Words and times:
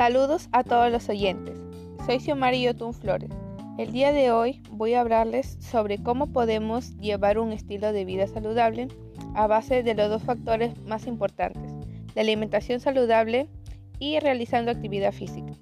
Saludos 0.00 0.48
a 0.52 0.64
todos 0.64 0.90
los 0.90 1.10
oyentes. 1.10 1.58
Soy 2.06 2.20
Xiomari 2.20 2.62
Yotun 2.62 2.94
Flores. 2.94 3.28
El 3.76 3.92
día 3.92 4.12
de 4.12 4.32
hoy 4.32 4.62
voy 4.70 4.94
a 4.94 5.02
hablarles 5.02 5.58
sobre 5.60 6.02
cómo 6.02 6.28
podemos 6.28 6.96
llevar 6.96 7.38
un 7.38 7.52
estilo 7.52 7.92
de 7.92 8.06
vida 8.06 8.26
saludable 8.26 8.88
a 9.34 9.46
base 9.46 9.82
de 9.82 9.92
los 9.92 10.08
dos 10.08 10.22
factores 10.22 10.72
más 10.84 11.06
importantes, 11.06 11.70
la 12.14 12.22
alimentación 12.22 12.80
saludable 12.80 13.50
y 13.98 14.18
realizando 14.20 14.70
actividad 14.70 15.12
física. 15.12 15.52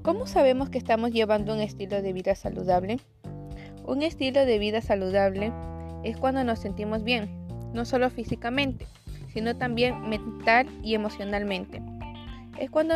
¿Cómo 0.00 0.26
sabemos 0.26 0.70
que 0.70 0.78
estamos 0.78 1.10
llevando 1.10 1.52
un 1.52 1.60
estilo 1.60 2.00
de 2.00 2.14
vida 2.14 2.34
saludable? 2.34 3.00
Un 3.84 4.02
estilo 4.02 4.46
de 4.46 4.58
vida 4.58 4.80
saludable 4.80 5.52
es 6.04 6.16
cuando 6.16 6.42
nos 6.42 6.60
sentimos 6.60 7.04
bien, 7.04 7.28
no 7.74 7.84
solo 7.84 8.08
físicamente, 8.08 8.86
sino 9.28 9.58
también 9.58 10.08
mental 10.08 10.66
y 10.82 10.94
emocionalmente. 10.94 11.82
Es 12.58 12.70
cuando 12.70 12.94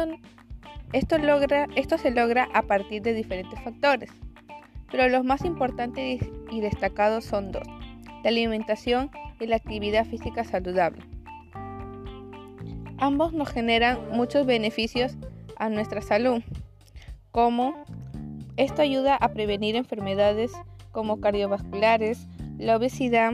esto, 0.92 1.18
se 1.98 2.10
logra 2.10 2.48
a 2.54 2.62
partir 2.62 3.02
de 3.02 3.14
diferentes 3.14 3.60
factores, 3.60 4.10
pero 4.90 5.08
los 5.08 5.24
más 5.24 5.44
importantes 5.44 6.20
y 6.50 6.60
destacados 6.60 7.24
son 7.24 7.50
dos, 7.50 7.66
la 8.22 8.30
alimentación 8.30 9.10
y 9.40 9.46
la 9.46 9.56
actividad 9.56 10.06
física 10.06 10.44
saludable. 10.44 11.02
Ambos 12.98 13.32
nos 13.32 13.48
generan 13.48 13.98
muchos 14.12 14.46
beneficios 14.46 15.16
a 15.56 15.68
nuestra 15.68 16.00
salud, 16.00 16.42
como 17.32 17.84
esto 18.56 18.82
ayuda 18.82 19.16
a 19.16 19.32
prevenir 19.32 19.74
enfermedades 19.74 20.52
como 20.92 21.20
cardiovasculares, 21.20 22.28
la 22.56 22.76
obesidad, 22.76 23.32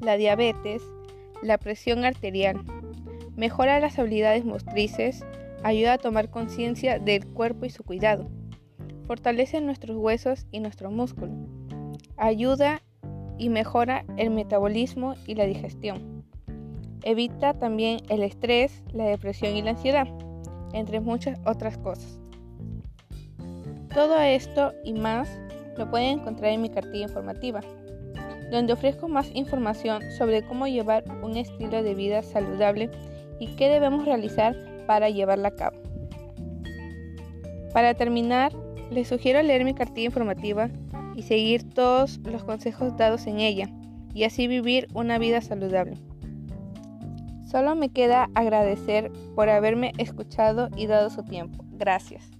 la 0.00 0.16
diabetes, 0.16 0.82
la 1.42 1.58
presión 1.58 2.04
arterial, 2.04 2.60
mejora 3.36 3.78
las 3.78 4.00
habilidades 4.00 4.44
motrices, 4.44 5.24
ayuda 5.62 5.94
a 5.94 5.98
tomar 5.98 6.30
conciencia 6.30 6.98
del 6.98 7.26
cuerpo 7.26 7.64
y 7.64 7.70
su 7.70 7.84
cuidado, 7.84 8.28
fortalece 9.06 9.60
nuestros 9.60 9.96
huesos 9.96 10.46
y 10.50 10.60
nuestro 10.60 10.90
músculo, 10.90 11.32
ayuda 12.16 12.82
y 13.38 13.48
mejora 13.48 14.04
el 14.16 14.30
metabolismo 14.30 15.14
y 15.26 15.34
la 15.34 15.44
digestión, 15.44 16.24
evita 17.02 17.54
también 17.54 18.00
el 18.08 18.22
estrés, 18.22 18.82
la 18.92 19.04
depresión 19.04 19.56
y 19.56 19.62
la 19.62 19.70
ansiedad, 19.70 20.06
entre 20.72 21.00
muchas 21.00 21.38
otras 21.46 21.78
cosas. 21.78 22.20
Todo 23.94 24.20
esto 24.20 24.72
y 24.84 24.92
más 24.92 25.28
lo 25.76 25.90
pueden 25.90 26.20
encontrar 26.20 26.52
en 26.52 26.62
mi 26.62 26.68
cartilla 26.68 27.04
informativa 27.04 27.60
donde 28.50 28.72
ofrezco 28.72 29.08
más 29.08 29.30
información 29.34 30.10
sobre 30.12 30.42
cómo 30.42 30.66
llevar 30.66 31.04
un 31.22 31.36
estilo 31.36 31.82
de 31.82 31.94
vida 31.94 32.22
saludable 32.22 32.90
y 33.38 33.48
qué 33.56 33.68
debemos 33.68 34.04
realizar 34.04 34.56
para 34.88 35.10
llevarla 35.10 35.48
a 35.48 35.54
cabo. 35.54 35.76
Para 37.74 37.92
terminar, 37.92 38.52
les 38.90 39.06
sugiero 39.06 39.42
leer 39.42 39.66
mi 39.66 39.74
cartilla 39.74 40.06
informativa 40.06 40.70
y 41.14 41.24
seguir 41.24 41.68
todos 41.68 42.18
los 42.24 42.42
consejos 42.42 42.96
dados 42.96 43.26
en 43.26 43.38
ella 43.38 43.68
y 44.14 44.24
así 44.24 44.48
vivir 44.48 44.88
una 44.94 45.18
vida 45.18 45.42
saludable. 45.42 45.98
Solo 47.46 47.74
me 47.74 47.90
queda 47.90 48.30
agradecer 48.34 49.12
por 49.34 49.50
haberme 49.50 49.92
escuchado 49.98 50.70
y 50.74 50.86
dado 50.86 51.10
su 51.10 51.22
tiempo. 51.22 51.64
Gracias. 51.72 52.37